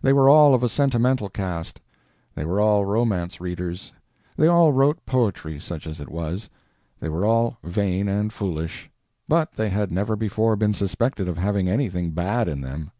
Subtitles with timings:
[0.00, 1.82] They were all of a sentimental cast;
[2.34, 3.92] they were all romance readers;
[4.34, 6.48] they all wrote poetry, such as it was;
[7.00, 8.90] they were all vain and foolish;
[9.28, 12.92] but they had never before been suspected of having anything bad in them.